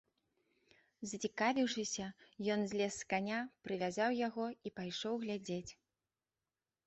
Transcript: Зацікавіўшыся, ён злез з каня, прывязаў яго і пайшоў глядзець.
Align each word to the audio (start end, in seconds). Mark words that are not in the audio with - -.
Зацікавіўшыся, 1.09 2.05
ён 2.55 2.59
злез 2.71 2.93
з 2.97 3.03
каня, 3.13 3.39
прывязаў 3.67 4.17
яго 4.27 4.45
і 4.69 4.71
пайшоў 4.79 5.13
глядзець. 5.27 5.71